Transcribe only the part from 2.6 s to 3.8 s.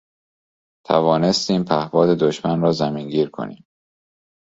را زمینگیر کنیم